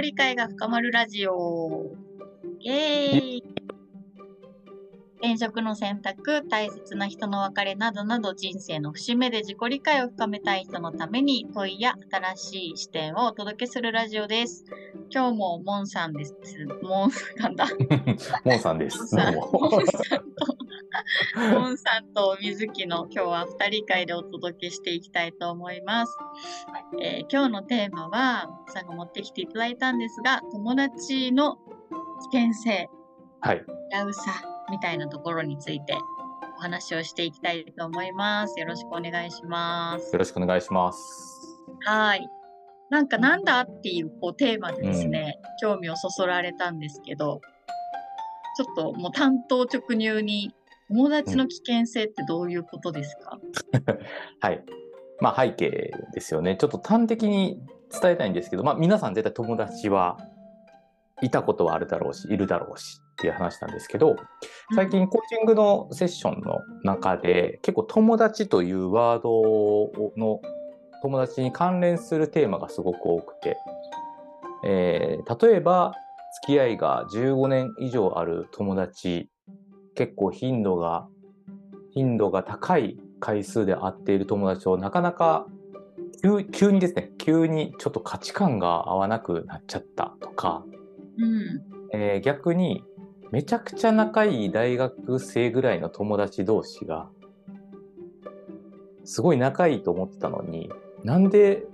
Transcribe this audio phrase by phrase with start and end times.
[0.00, 1.92] 己理解が深まるラジオ。
[2.60, 3.44] イエーイ
[5.22, 14.64] 転職の選択、大切な人の別れなどなど人生の節目で自己理解を深めたい人のために問いや新しい視点をお届けするラジオです。
[15.10, 16.34] 今日もモンさんです。
[16.82, 17.66] モンさんだ。
[18.42, 18.98] モンさんです。
[18.98, 19.40] モンさんと、
[21.54, 26.16] モンさんと水木の今日は二人会でお届けしていきたいと思います。
[27.02, 31.56] えー今日のテーマは、モンさんが持ってきていただいたんですが、友達の
[32.32, 32.90] 危険性、
[33.40, 33.64] はい。
[33.90, 34.32] 危うさ
[34.70, 35.96] みたいなところについて
[36.58, 38.58] お話をしていきたいと思います。
[38.58, 40.12] よろしくお願いします。
[40.12, 41.00] よろしくお願いします。
[41.86, 42.28] はい。
[42.90, 47.40] なんかなんだっていうこうテーマでですね、興味をそそられたんですけど、
[48.56, 50.52] ちょっともう担当直入に
[50.90, 53.38] 友達の危険性ってどういうことですか、
[54.40, 54.64] はい。
[55.20, 56.56] まあ背景ですよね。
[56.56, 57.60] ちょっと端的に
[58.00, 60.18] 伝えたいんですけど、まあ皆さん絶対友達は
[61.22, 64.16] いたことはあるだろうし、いるだろうしっていう話なんですけど、
[64.74, 70.40] 最近コーチングのセッションの中で結構友達というワードの
[71.02, 73.56] 友達に関連するテーマがすごく多くて、
[74.64, 75.94] えー例えば
[76.42, 79.28] 付き合いが15年以上ある友達
[80.00, 81.06] 結構頻度が
[81.92, 85.46] 頻度が高い回数で会っている友達となかなか
[86.22, 90.64] 急急にですね急にちょっと価値観が合わなくなっちゃったとか、
[91.18, 91.62] うん。
[91.92, 92.82] えー逆に
[93.30, 97.10] めちゃくちゃ仲いい大学生ぐらいの友達同士が
[99.04, 100.70] すごい仲いいと思ってたのに
[101.04, 101.64] なんで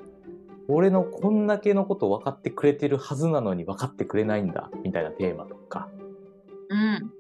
[0.67, 5.89] 俺のこんだけのこと分かってくれてるはずなのに分かってくれないんだみたいなテーマとか
[6.69, 7.16] うん。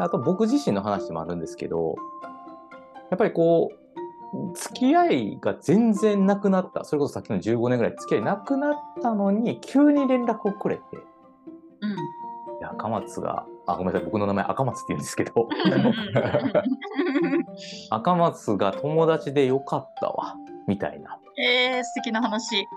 [0.00, 1.96] あと僕自身の話もあるんですけど
[3.10, 3.76] やっぱりこう
[4.56, 10.82] 付き合いが全然なくなったそれこそさっきの15年ぐらい付き合いなくなったのに急に連絡をくれて
[11.80, 11.90] うん。
[12.60, 15.48] いや赤松が、あ、ごめんなさい、僕の名前赤松って言うんですけど、
[17.90, 21.18] 赤松が友達でよかったわ、みたいな。
[21.38, 22.68] えー、素敵な話。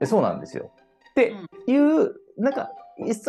[0.00, 0.72] でそうなんですよ。
[1.10, 1.34] って
[1.66, 2.72] いう、なんか、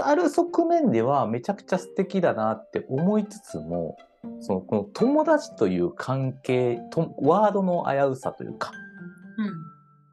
[0.04, 3.98] ある側面ではめちゃくちゃ素敵だなって思いつつも、
[4.40, 8.72] その、この友達という関係、とワードの危うさというか、
[9.38, 9.54] うん。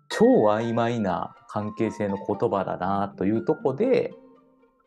[0.08, 4.12] 超曖昧な関係性の言葉だなというとこで、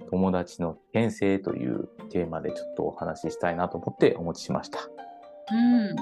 [0.09, 4.79] 友達の危険性というテーマでちょっとお話ししたいなと思ってお持ちしました。
[4.79, 5.95] うん。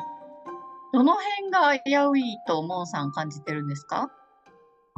[0.94, 4.10] どの辺が危ういとモンさん感じてるんですか？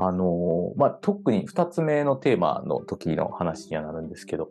[0.04, 4.50] あのーまあ、特に2つ目のテーマの時の話にはなるんですけど、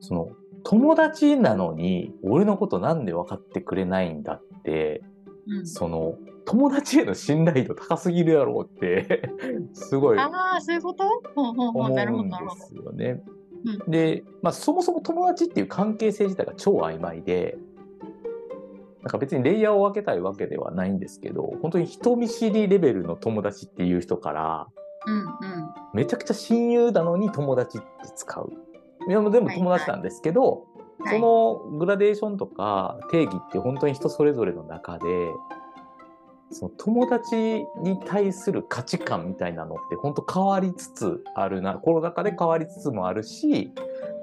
[0.00, 0.28] その、
[0.64, 5.02] 友達なのに俺のことなんで分かってくれないんだって、
[5.46, 5.66] うん。
[5.66, 9.30] その、友達への信頼度高すぎるやろうって、
[9.72, 11.04] すごいああ、そういうこと？
[11.36, 12.28] 思うん。
[12.28, 13.22] ですよね。
[13.86, 17.56] うで、まあ、そもそも友達っていう関係性自体が超曖昧で、
[19.02, 24.66] なんか別にレイヤーを分けたいわけではないんですけど、本当に人見知りレベルの友達っていう人から、
[25.06, 25.26] うんうん。
[25.94, 28.52] めちゃくちゃ親友なのに友達って使う。
[29.08, 30.60] いや、もう全部友達なんですけど、はい
[31.08, 35.06] そのグラデーションとか定義って本当に人それぞれの中で、
[36.50, 43.72] その友達に対する価値観みたいなのって本当変わりつつあるな、コロナ禍で変わりつつもあるし、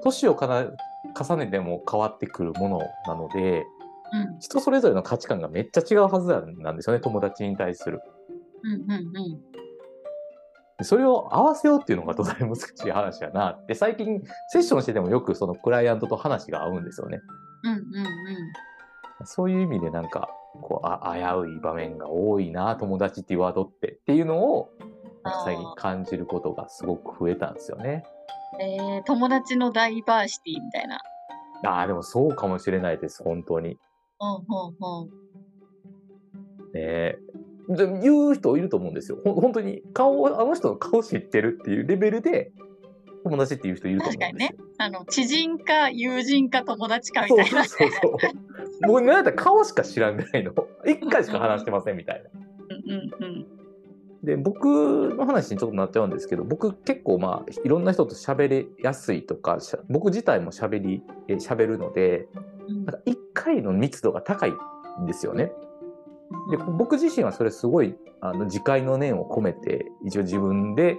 [0.04, 3.77] 年を重ねても変わってくるものなので、うん
[4.40, 8.00] 人それぞれの価値観がめっちゃ違うはずなんですよね、友達に対する。
[8.62, 9.12] うんうんうん。
[10.78, 17.20] でそれを合わせようっていうのが土台難しい話やなって、最近セッションしててもよくそのクライアントと話が合うんですよね。
[17.64, 17.82] うんうん
[19.24, 20.28] そういう意味でなんか、
[20.62, 24.70] こう、あ危うい場面が多いな、友達っていうワードってっていうのを、
[25.44, 28.04] 最近感じることがすごく増えたんですよね。
[28.54, 28.62] うん。
[28.62, 31.00] えー、友達のダイバーシティみたいな。
[31.64, 33.76] ああ、でもそうかもしれないです、本当に。
[34.20, 34.40] うんうん
[34.80, 35.08] うん。
[36.72, 37.18] ねえ
[37.68, 39.18] で言う人いると思うんですよ。
[39.22, 42.50] ほん本当に顔を、あの人の顔知ってるっていうレベルで、
[43.24, 44.28] 友達っていう人いると思うんですよ。
[44.28, 47.64] 確かにねあの、知人か友人か友達かみたいな。
[47.64, 48.16] そうそうそう。
[48.86, 50.54] 僕、なんだったら顔しか知らんぐらいの、
[50.86, 52.30] 一回しか話してませんみたいな。
[52.70, 53.46] うんうんうん。
[54.22, 59.58] で、僕の話にちょっとなっちゃうんですけど、僕結構まあ、いろんな人と喋りやすいとか、
[59.90, 62.28] 僕自体も喋り、え喋るので、
[62.68, 64.52] うんなんか一回の密度が高い
[65.00, 65.52] んですよね。
[66.50, 70.98] で、僕自身はそれすごい、あの、自戒の念を込めて、一応自分で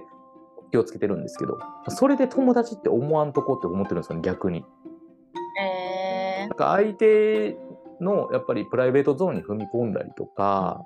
[0.72, 1.58] 気をつけてるんですけど、
[1.88, 4.64] それで友達って思わんとこって思ってるんですよね、逆に。
[5.60, 7.56] えなんか相手
[8.00, 10.84] のやっぱりプライベートゾーンに踏み込んだりとか、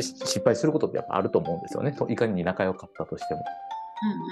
[0.00, 1.92] し失敗することってやっぱあると思うんですよね。
[1.92, 3.40] といかに仲良かったとしても。
[3.40, 3.70] うん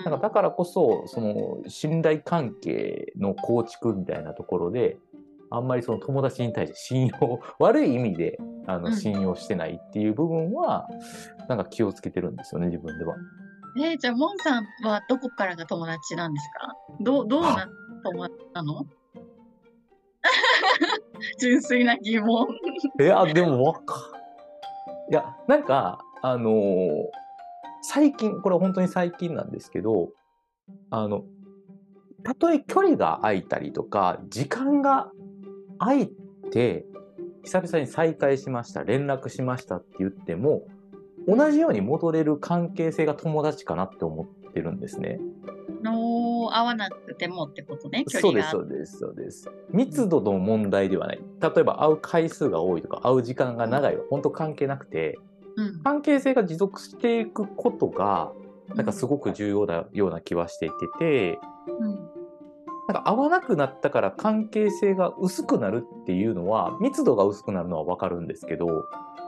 [0.04, 4.96] なんかだからこそ、その信頼関係の構築みたいなところで、
[5.50, 8.82] あんまりその友達に対して信用、悪い意味であうん。
[8.82, 10.88] の信用してないっていう部分は、
[11.48, 13.16] なんか気をつけてるんですよね、自分では。
[13.80, 16.74] えーじゃあ、モンさんはどこからが友達なんですか？
[17.00, 17.68] どう、どうな
[18.04, 18.84] 友達なの？
[21.40, 22.46] 純粋な疑問。
[23.00, 24.10] いや、でもわか
[25.10, 27.04] いや、なんか、あのー
[27.80, 30.10] 最近、これ本当に最近なんですけど、
[30.90, 31.22] あの、
[32.24, 35.12] たとえ距離が空いたりとか、時間が
[35.78, 36.08] 空い
[36.50, 36.84] て、
[37.44, 40.66] 久々に再会しました、連絡しましたって言っても、
[41.26, 45.20] 同じように戻れる関係性が友達かなって思ってるんですね。
[45.82, 48.68] の合わなくてもってことね、距そうです、離が。
[48.68, 49.50] そうです、そうです。
[49.70, 51.20] 密度の問題ではない。
[51.40, 55.18] 例えば会う回数が多いとか、会う時間が長いは本当関係なくて、
[55.56, 55.82] うん。
[55.82, 58.32] 関係性が持続していくことが、
[58.74, 61.38] なんかすごく重要だような気はしていてて、
[61.78, 62.17] うん。
[62.88, 68.66] なんか合わなくなったから関係性が薄くなるっていうのは、密度が薄くなるのはわかるんですけど、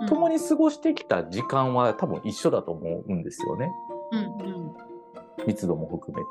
[0.01, 0.09] うん。
[0.09, 3.71] 共に過ごしてきた時間は多分一緒だと思うんですよね。
[4.13, 5.47] うん。
[5.47, 6.29] 密度も含めて。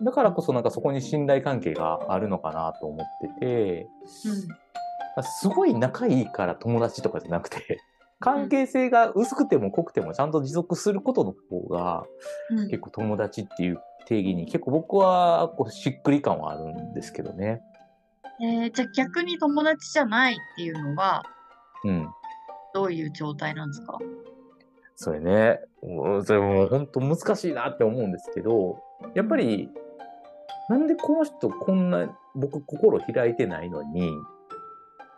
[0.00, 0.06] うん。
[0.06, 3.06] だからこそなんかそこに信頼関係があるのかなと思っ
[3.38, 3.88] てて、
[5.22, 7.82] すごい仲いいから友達とかじゃなくて、
[8.20, 12.04] 関係性が薄くても濃くてもちゃんと持続することの方が
[12.50, 12.68] うん。
[12.70, 17.62] 結構友達っていう定義に結構僕はこうしっくり感はあるんですけどね。
[18.42, 21.22] えーじゃあ逆に友達じゃないっていうのは
[21.84, 22.08] うん。
[22.72, 23.98] どういう状態なんですか？
[24.96, 28.78] それね、うんそれも本当難しいなって思うんですけど、
[29.14, 29.68] やっぱり
[30.68, 34.10] なんでこの人こんな僕心開いてないのに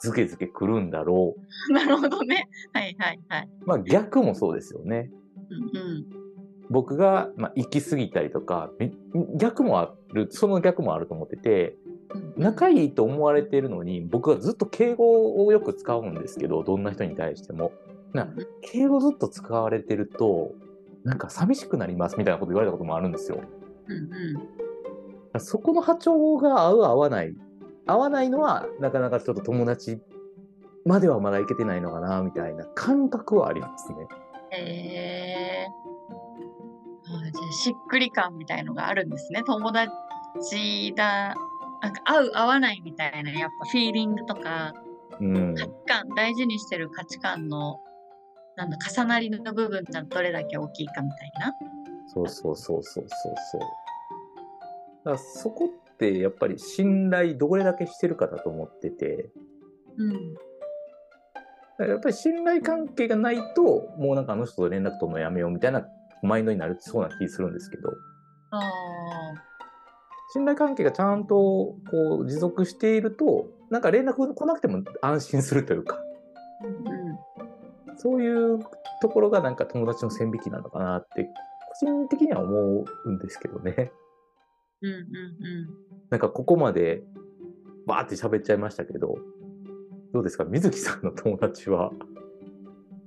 [0.01, 1.35] ズケズケ来るんだろ
[1.69, 1.73] う。
[1.75, 2.49] なるほどね。
[2.73, 3.49] はいはいはい。
[3.67, 5.11] まあ逆もそうですよね。
[5.51, 6.07] うんうん。
[6.71, 8.93] 僕が、まあ、行き過ぎたりとかみ
[9.37, 11.77] 逆もあるその逆もあると思ってて
[12.15, 12.43] うん。
[12.43, 17.73] 仲いいと思われてるのに僕はずっと敬語をよく使うんですけどどんな人に対しても。
[18.13, 18.29] な
[18.61, 20.53] 敬語ずっと使われてると
[21.03, 23.41] なんか寂しくなりますみたいなこと言われたこともあるんですよ。
[23.89, 23.97] うん
[25.35, 25.41] うん。
[25.41, 27.35] そこの波長が合う合わない
[27.87, 29.99] 合わないのはなかなかちょっと友達
[30.85, 33.97] まではまだいけてないのかなみたいな感覚はありますね。
[34.55, 36.22] えー、
[37.53, 39.43] しっくり感みたいのがあるんですね。
[39.45, 41.35] 友達だ、
[41.83, 44.73] なんか合う合わないみたいな、やっぱフィーリングとか、
[45.21, 47.79] うん価値観、大事にしてる価値観の、
[48.57, 51.53] なんだ、重なりの部分がどれだけ大きいかみたいな。
[52.15, 53.61] そうそうそうそうそうそう。
[55.05, 59.31] だそこってやっぱり信頼どれだけしてるかだと思ってて、
[59.97, 60.35] うん。
[61.89, 65.87] やっぱり信頼関係がないと、もうなんかあの人と連絡取るのやめようみたいな
[66.23, 67.91] マインドになるそうな気するんですけど、
[68.51, 68.63] ああ。
[70.33, 71.77] 信頼関係がちゃんとこ
[72.21, 75.99] う持続していると、なんか連絡来なくても安心するというか、
[76.65, 77.99] うん。
[77.99, 78.61] そういう
[79.01, 83.93] ところがなんか友達の線引きなのかなって、個人的には思うんですけどね。
[84.81, 85.07] うんうん
[86.11, 87.03] なんかここまで
[87.87, 89.17] バーって喋っちゃいましたけど、
[90.13, 90.45] どうですか？
[90.45, 91.91] 水木さんの友達は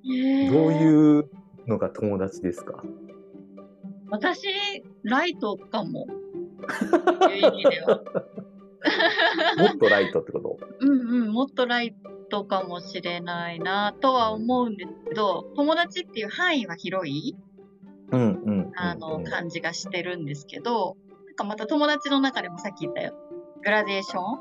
[0.03, 0.51] うん。
[0.51, 1.29] どうういう
[1.67, 2.83] のが友達ですか？
[4.09, 4.47] 私、
[5.03, 6.07] ライトかも。
[7.29, 8.03] いう意味では。
[9.57, 10.59] もっとライトってこと？
[10.79, 11.95] うんうん、もっとライ
[12.29, 17.35] トかもしれないなとは思うんですけど、友達っていう範囲は広い、
[18.11, 18.71] うんうんうんうん。
[18.75, 23.13] あの、感じがしてるんですけど、なんかまた友達の中でもさっき言ったよ、
[23.63, 24.39] グラデーション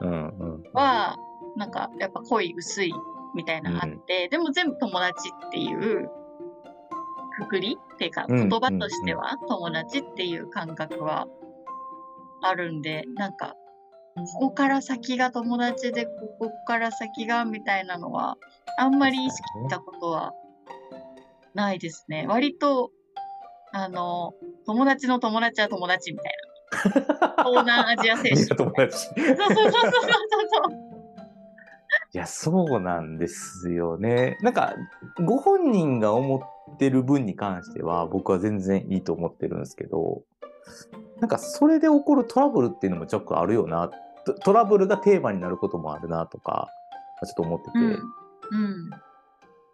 [0.00, 0.62] うんうん。
[0.72, 1.16] は、
[1.56, 2.92] なんかやっぱ濃い薄い
[3.34, 6.10] みたいなのあって、でも全部友達っていう
[7.38, 11.26] くくりっていうかうん言葉としては友達っていう感覚は
[12.42, 13.54] あるんで、なんか
[14.16, 18.36] ここから先が友達でここから先がみたいなのは
[18.78, 20.32] あんまり意識したことは
[21.54, 22.26] ないですね。
[22.28, 22.90] 割と
[23.72, 24.34] あの
[24.66, 26.44] 友達の友達は友達みたいな。
[27.44, 28.98] 東南アジア精 みん神な友達。
[28.98, 29.80] そうそうそうそうそう
[30.50, 30.93] そう。
[32.14, 34.38] いや、そうなんですよね。
[34.40, 34.76] なんか、
[35.24, 40.22] ご本人が思ってる分に関しては、僕は全然いいと思ってるんですけど、
[41.18, 43.90] なんか、それで起こるトラブルっていうのもちょっとあるよな。
[44.24, 46.68] トトラブルがテーマになることもあるなとか、
[47.24, 47.90] ちょっと思ってて、うん。
[47.90, 48.90] うん。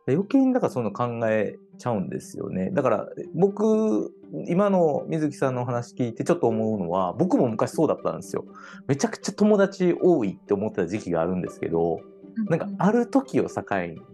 [0.08, 2.70] 余計にだからそういうの考えちゃうんですよね。
[2.70, 4.14] だから僕、
[4.48, 8.46] 今の水木さんのお話聞いてちょっと思うのは、僕も昔そうだったんですよ。
[8.86, 12.00] めちゃくちゃ友達多いって思ってた時期があるんですけど、
[12.48, 13.62] なんかある時を境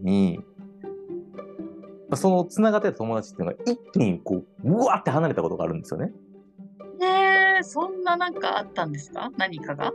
[0.00, 0.40] に、
[2.11, 6.12] あそのつながってた友達っていうのが一気にこううわって離れたことがあるんですよね。
[7.02, 9.30] えー、そんななんかあったんですか？
[9.37, 9.92] 何かが？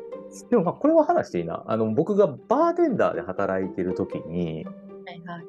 [0.50, 1.63] でもまあこれは話していいな。
[1.67, 5.45] あの僕がバーテンダーで働いてる時にはいはい。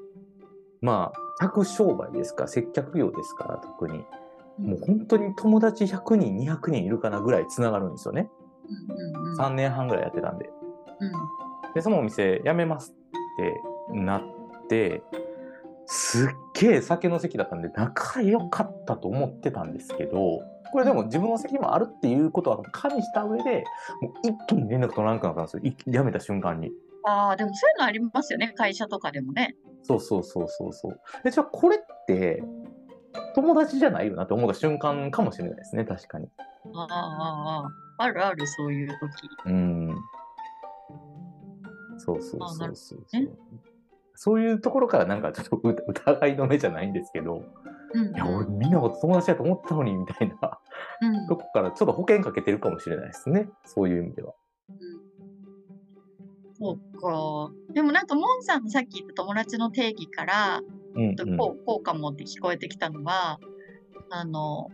[0.80, 4.04] まあ客商売ですか接客業ですから特に
[4.58, 8.30] うんもう本当に友達100人200人いるかなぐらいつながるんですよね。
[8.88, 10.48] うんうんうん3年半ぐらいやってたんで。
[11.00, 11.12] うん
[11.74, 12.94] で、そのお店辞めますっ
[13.36, 14.22] てなっ
[14.68, 15.02] て、
[15.86, 20.40] すっげえ酒の席だったんで仲良かったと思ってたんですけど、
[20.72, 23.64] これでも自分の席もあるっていうことは加味した上で、
[24.00, 25.62] もう一気に連絡取らなくなったんですよ。
[25.64, 26.70] い辞めた瞬間に。
[27.04, 29.56] ああ、でもそういうのありますよね、会社とかでもね。
[29.82, 31.00] そうそうそうそうそう。
[31.24, 32.42] で、じゃあこれって、
[33.34, 36.28] 友達じゃないよなって思った瞬間かもしれないですね、確かに。
[36.74, 39.28] ああ、ああ、あるある、そういう時。
[39.46, 39.96] うん。
[41.98, 43.02] そうそうそうそう
[44.14, 47.44] そういうところからなんかちょっと疑疑いの目じゃないんですけど、
[47.94, 50.60] うんいや、俺みんなのこと友達だと思ったのにみたいな
[51.00, 53.48] うんとこからちょっと保険かけてるかもしれないですね。
[53.64, 54.34] そういう意味では。
[56.62, 57.50] そうか。
[57.74, 60.60] でもなんか、モンさんのさっき言った友達の定義から、
[60.94, 61.36] うん、うん。
[61.36, 63.40] こうこうかもって聞こえてきたのは、
[64.10, 64.68] あの、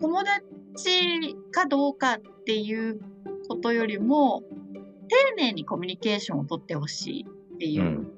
[0.00, 3.00] 友達かどうかっていう
[3.48, 4.44] ことよりも、
[5.36, 8.10] 丁寧にコミュニケーションを取ってほしいっていううん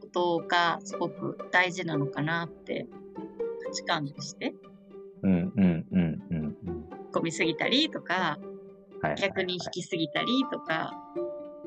[0.00, 2.86] ことがすごく大事なのかなって
[3.64, 4.54] 価値観として、
[5.22, 6.56] うん、うん、うん、うん。
[7.12, 8.38] 込みすぎたりとか、
[9.02, 9.14] はい。
[9.16, 10.92] 逆に引きすぎたりとか、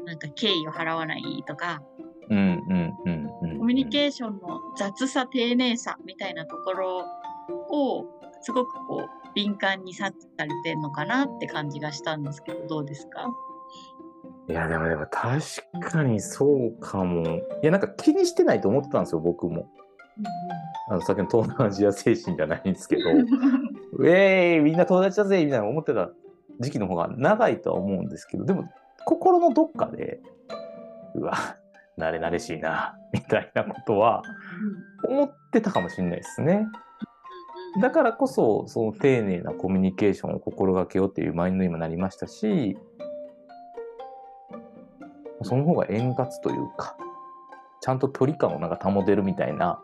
[0.06, 1.82] なんか敬意を払わないとか、
[2.30, 3.60] うん、うん、うん、うん。
[3.60, 7.06] コミュニケーションの雑さ、丁寧さみたいなところ
[7.70, 8.06] を、
[8.42, 13.28] すごくこう、敏感に察知されてるのかなって感じがしたんですけど、どうですか？
[14.50, 15.42] いや、でもでも確
[15.92, 17.38] かにそうかも。
[17.38, 19.70] いや、なんか気にしてないと思ってたんですよ、僕も。
[20.90, 23.02] あの、さっきの東南アジア精神じゃないんですけど。
[23.94, 26.12] ウェーイみんな友達だぜみたいな思ってた
[26.60, 28.66] 時期の方が長いとは思うんですけど、でも
[29.06, 30.22] 心のどっかで、
[31.16, 31.34] うわ、
[31.98, 34.24] 慣れ慣れしいな、みたいなことは
[35.08, 36.68] 思ってたかもしれないですね。
[37.82, 42.78] だからこそ、その丁寧なコミュニケーションを心がけようっていうマインドにもなりましたし、
[45.44, 46.96] その方が円滑というか、
[47.82, 49.82] ちゃんと距離感をなんか保てるみたいな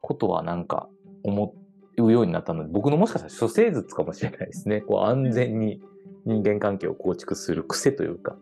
[0.00, 0.88] ことはなんか
[1.22, 1.54] 思
[1.98, 4.80] うようになったので、僕のもしかしたら処世術かもしれないですね。
[4.80, 5.80] こう安全に
[6.24, 8.36] 人間関係を構築する癖というか、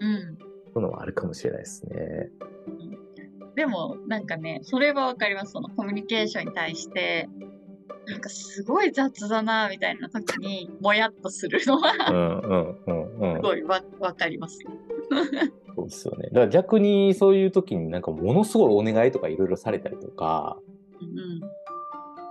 [0.00, 0.38] うん
[0.76, 2.28] そういうのはあるかもしれないですね。
[3.54, 5.52] でも、なんかね、それはわかります。
[5.52, 7.30] そのコミュニケーションに対して、
[8.06, 13.42] なんかすごい雑だな、みたいな時に、もやっとするのは、うんうんうんうんす。
[13.42, 14.58] ごいわわかります。
[15.74, 16.28] そうですよね。
[16.28, 20.58] だから逆にそういう時になんかものすごいお願いとかいろいろされたりとか、
[21.00, 21.40] うん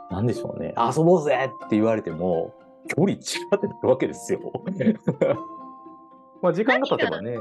[0.09, 0.73] なんでしょうね。
[0.77, 2.53] 遊ぼうぜって言われても、
[2.87, 4.39] 距離違ってなるわけですよ。
[6.41, 7.37] まあ時間が経てばね。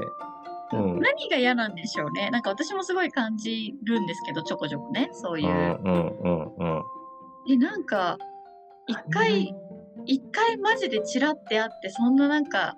[0.73, 0.99] うん。
[0.99, 2.31] 何が嫌なんでしょうね。
[2.31, 5.47] なんか私もすごい感じるんですけど、ちょこちょこね、そういう。
[5.47, 6.83] うんうんうんうん。
[7.51, 8.17] え、なんか、
[8.87, 9.55] 一回、
[10.05, 12.75] 一回マジでチラって会って、そんななんか、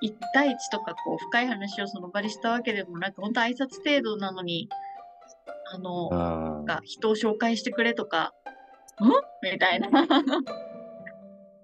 [0.00, 4.68] 一対一とかこう深い話をその場にしたわけでもなく、本当挨拶程度なのに、
[5.72, 6.08] あの、
[6.60, 8.34] うんが人を紹介してくれとか、
[9.00, 9.52] ん？
[9.52, 9.88] みたいな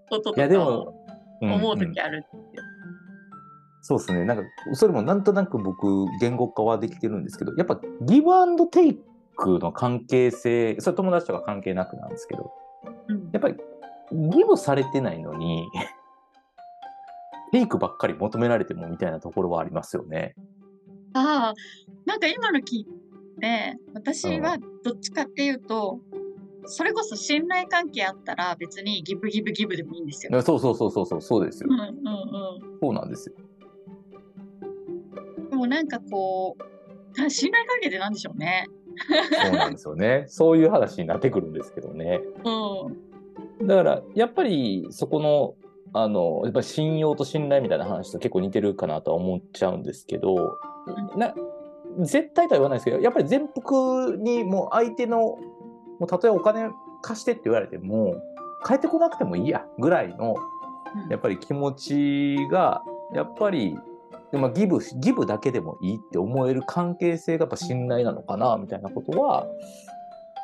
[0.08, 0.94] こととかをでも、
[1.40, 2.24] うん思ううん時ある。
[3.80, 4.24] そうですね。
[4.24, 9.00] なんか、それもなんとなく僕、言語化はできてるんですけど、やっぱギブアンドテイ
[9.36, 12.52] クの関係性、それ友達とか関係なくなんですけど、
[13.08, 13.56] うんやっぱり
[14.12, 15.68] ギブされてないのに、
[17.52, 20.34] テイクばっかり求められてもみたいなところはありますよね。
[21.12, 21.54] ああ、
[22.06, 22.86] なんか今の聞い
[23.40, 26.00] て、私はどっちかっていうと、
[26.64, 30.42] それこそ信頼関係あったら別にギブギブギブでもいいんですよ。
[30.42, 31.78] そうそうそうそうそう、そうですようん。
[31.78, 31.94] うんうん。
[32.80, 33.34] そうなんですよ。
[35.50, 38.66] でもなんかこう、信頼関係ってなんでしょうね。
[39.42, 40.24] そうなんですよね。
[40.28, 42.22] そういう話になってくるんですけどね。
[42.44, 43.66] うん。
[43.66, 45.54] だから、やっぱりそこの、
[45.94, 50.58] あの、やっぱり信用と信頼みたいな話と結構似てるかなとは思っちゃうんですけど、
[51.16, 51.34] な
[52.00, 55.38] 絶対とは言わないですけど、やっぱり全幅にもう相手の、も
[56.00, 56.70] うたとえお金
[57.02, 58.16] 貸してって言われても、
[58.62, 60.34] 返ってこなくてもいいやぐらいの、
[61.10, 62.82] やっぱり気持ちが、
[63.14, 63.76] やっぱり、
[64.32, 69.46] まあ、ギブ、ギブだけでもいいって思える関係性がやっぱ信頼なのかな、みたいなことは、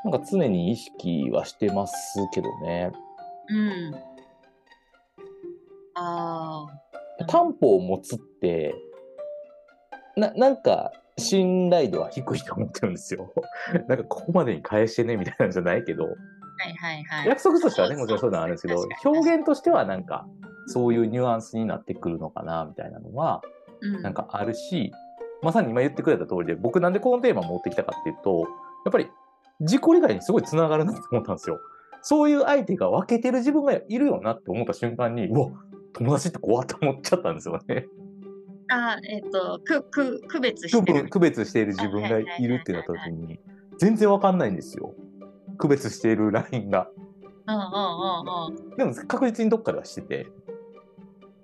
[0.05, 2.93] なんか常に意識はしてますけどね。
[3.49, 4.08] うん。
[5.99, 6.67] あ
[7.21, 7.25] あ。
[7.26, 8.75] 担保を持つって、
[10.17, 13.33] な、なんか、信頼度は低いと思ってるんですよ。
[13.88, 16.14] なんかここまでに返してねみたいなんじゃないけど、はい
[16.76, 17.28] はいはい。
[17.28, 20.26] 約束としてはね、もちろんそういうのはあるんですけど表現としてはなんか、
[20.67, 23.43] そういうニュアンスになってくるのかなみたいなのは、
[23.81, 24.93] うんなんかあるし、
[25.43, 28.45] まさに今言ってくれた通りで、僕なんでこのテーマ持ってきたかっていうと、や
[28.90, 29.09] っぱり
[29.61, 31.59] 自己理解にすごいつながるなって思ったんですよ。
[32.02, 35.49] そういう相手が分けてる自分がいるよなって思った瞬間に、うわ、
[35.95, 37.87] 友達って怖って思っちゃったんですよね。
[38.71, 41.09] あ、えっ、と、く、く、区別してる。
[41.09, 43.40] 区別している自分がいるってなった時に、
[43.78, 44.95] 全然わかんないんですよ。
[45.57, 46.90] 区別しているラインが。
[47.47, 47.66] うんうんうん
[48.68, 48.76] うん。
[48.76, 50.26] でも確実にどっかではしてて、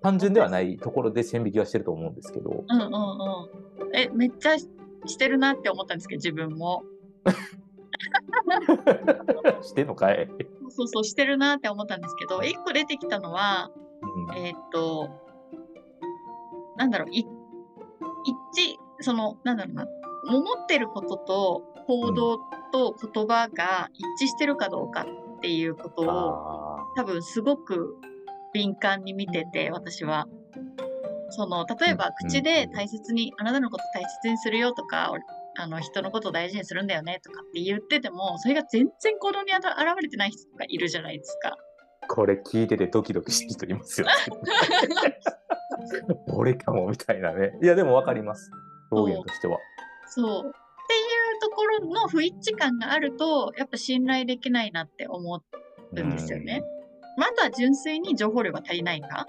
[0.02, 2.88] 単純ではないところで線引きはしてると思うんですけど、うんうんう
[3.90, 3.96] ん。
[3.96, 4.68] え、めっちゃし
[5.06, 6.84] してるなって思ったんですけど、自分も。
[9.62, 10.28] してんのかい、
[10.68, 13.70] そうそう、してるなって思ったんですけど、一個出てきたのは、
[14.14, 15.10] うんえーっと、
[16.76, 19.86] なんだろう、い一致、その、なんだろうな、
[20.28, 22.38] 思ってることと行動
[22.72, 25.06] と言葉が一致してるかどうか
[25.36, 27.96] っていうことを、あ多分すごく
[28.52, 30.26] 敏感に見てて、私は。
[31.30, 35.22] その、例えばうん口で大切に、あなたのこと大切にするよとか、俺
[35.56, 39.62] あの人のことを大事にするんだよねとかって言ってても、それが全然行動に現
[40.00, 41.56] れてない人とかいるじゃないですか。
[42.08, 44.12] ーこれ聞いててドキドキしてる人いますよ、ね。
[46.28, 47.58] 俺かもみたいなね。
[47.62, 48.50] いや、でもわかります。
[48.90, 49.58] 表現としては。
[50.08, 50.26] そう。
[50.40, 55.42] っていうところの不一致感があると、やっぱ信頼できないなって思
[55.92, 56.62] うんですよね。
[57.16, 59.26] まずは純粋に情報量が足りないか？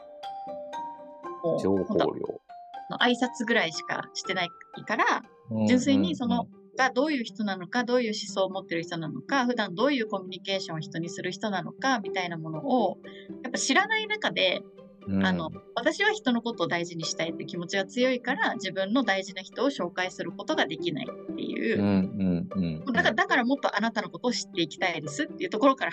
[1.61, 2.41] 情報量。
[2.89, 4.49] の挨拶ぐらいしかしてない
[4.85, 5.23] から、
[5.67, 12.97] 純粋にそのがどういう人なのか、どういう思想を持ってる人なのか、普段どういうコミュニケーションを人にする人なのか、みたいなものを、
[13.43, 14.61] やっぱ知らない中で、
[15.07, 21.79] うん、うんあの、私は人のことを大事にしたいって気持ちが強いから、自分の大事な人を紹介することができないっていう。
[21.79, 22.93] う、んうんうん。
[22.93, 25.91] だからだからもっとあなたのことを知っていきたいですっていうところから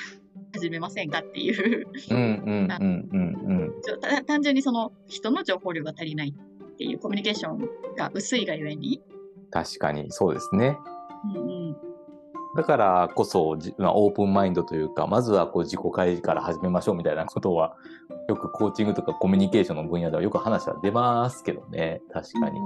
[0.55, 1.87] 始めませんかっていう、
[4.27, 7.59] 単純にその人の情報量が足りないっていうコミュニケーション
[7.97, 9.03] が薄いがゆえに、
[9.53, 10.79] 確かにそうですね。
[11.35, 11.77] うんうん、
[12.57, 17.77] だからこそ、じまあ、オープンマインドというか、まずはこう自己開示から始めましょうみたいなことは、
[18.29, 22.61] よくコーチングとかコミュニケーションの分野ではよく話は出ますけどね、確かに。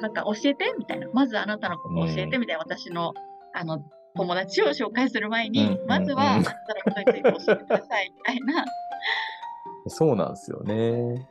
[0.00, 1.08] なんか教えてみたいな。
[1.12, 2.58] まずあなたのことを教えてみたいな。
[2.58, 3.12] 私の、
[3.54, 3.84] あの、
[4.16, 8.64] 友達を紹介する前に、うんまずはあうんなたのことについて教えてくださいみたいな。
[9.86, 11.28] そうなんですよね。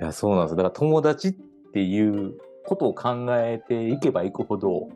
[0.00, 0.56] いや、そうなんですよ。
[0.56, 1.32] だから友達っ
[1.72, 4.88] ていうことを考えていけばいくほど、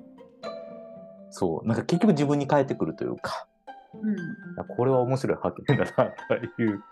[1.30, 3.46] そう、なんか結局自分に返ってくるというか、
[3.94, 4.66] うん。
[4.76, 6.12] これは面白い発見だな
[6.56, 6.82] という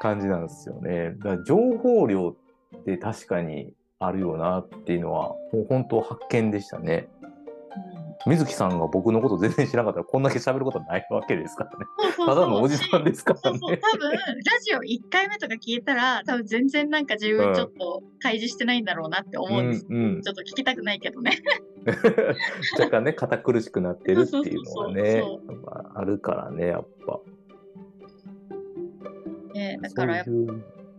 [0.00, 1.12] 感じなんですよね。
[1.18, 2.36] だから情報量
[2.76, 7.08] って確かにあるよなっていうのは、もう本当発見でしたね。
[8.26, 11.86] 水木さんが僕のこと全然知らなかったらこんだけ喋ることないわけですからね。
[12.16, 13.78] ただのおじさんですからそうそう、ね。
[13.78, 14.18] 多分、ラ
[14.62, 19.86] ジオ1回目とか聞いたら、多分全然なんか自分ちょっと開示してないんだろうなって思うんです。
[19.88, 21.38] うんうんちょっと聞きたくないけどね。
[22.78, 25.22] 若干ね、堅苦しくなってるっていうのはね
[25.66, 27.20] ああるからね、やっぱ。
[29.54, 30.36] ねだからやっぱね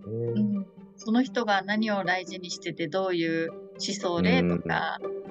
[0.05, 5.28] うん、その人が何を大事にしててどういう思想でとか、うん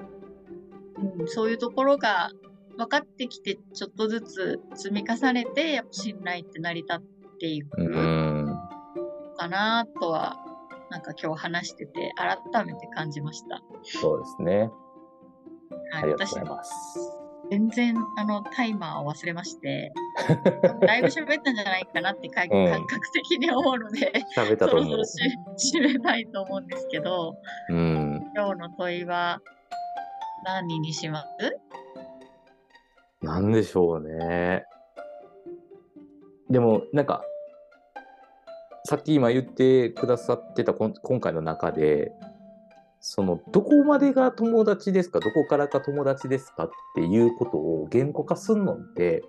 [1.27, 2.31] そういうところが
[2.77, 7.01] 分かってきてちょっとずつ積み重ねてやっぱ信頼って成り立っ
[7.39, 7.69] ていく
[9.37, 10.37] かなとは、
[10.89, 13.61] なんか今日話してて改めて感じました。
[13.83, 14.69] そうですね。
[15.91, 16.73] はい、ありがとうご私ざいます。
[17.49, 19.91] 全然あのタイマーを忘れまして
[20.85, 25.57] だいぶ喋ったんじゃないかなって感覚的に思うので、喋ったと思うそろそろ。
[25.57, 27.35] し締めたいと思うんですけど。
[27.69, 28.21] うん。
[28.35, 29.41] 今日の問いは
[30.43, 31.27] 何にします？
[33.21, 34.65] なんでしょうね。
[36.49, 37.23] でも、なんか、
[38.85, 42.11] さっき今言ってくださってたこ今回の中で、
[43.01, 49.23] その、どこまでが友達ですか、どこからが友達ですかっていうことを言語化するのって、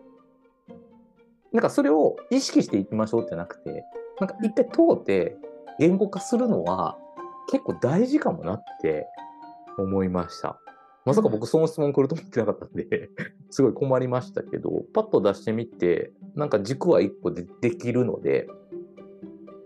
[1.53, 3.85] なんかそれを意識していきましょうってなくて、
[4.21, 5.37] なんか一回通って
[5.79, 6.97] 言語化するのは
[7.51, 9.07] 結構大事かもなって
[9.79, 10.59] 思いました。
[11.11, 13.11] まさか僕その質問来ると思ってなかったんで、
[13.51, 18.49] すごい困りましたけど、パッと出してみて、なんか軸は一個でできるので、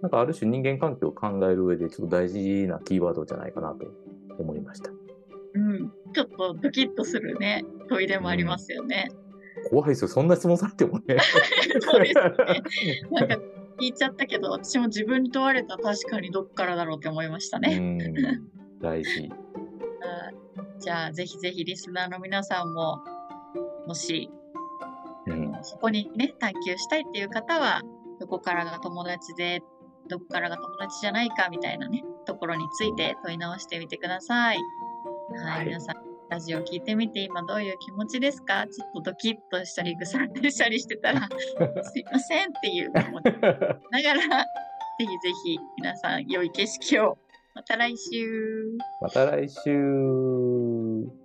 [0.00, 3.86] なんかある種人間関係を考える上でちょっと大事なキーワードじゃないかなと
[4.38, 4.90] 思いました。
[5.54, 5.92] うん。
[6.14, 9.10] ちょっとドキッとするね、問いでもありますよね。
[9.68, 11.18] 怖いですよ、そんな質問されてもね。
[11.80, 12.22] そうですね。
[13.10, 13.34] なんか
[13.78, 17.78] 聞いちゃったけど、私も自分に問われたら確かにどっからだろうって思いましたうね。
[17.78, 17.98] ん、
[18.80, 19.30] 大事。
[20.80, 22.98] じゃあ、ぜひぜひリスナーの皆さんも、
[23.86, 24.30] もし、
[25.26, 25.52] うん。
[25.62, 27.80] そこにね、探求したいっていう方は、
[28.20, 29.62] どこからが友達で、
[30.08, 34.58] どこからが友達じゃないかみたいなね、ところについて問い直してみてください。
[35.36, 35.96] はい、はい皆さん、
[36.28, 38.66] ラジオ聞いてみて、今どういう気持ちですか？
[38.66, 41.20] ちょっとドキッとしたり、ぐさってしたりしてたら、
[41.82, 44.46] すいませんっていう気持ちながら、ぜ
[45.00, 47.18] ひぜひ皆さん、良い景色を。
[47.54, 48.78] また来週。
[49.00, 51.23] また来週。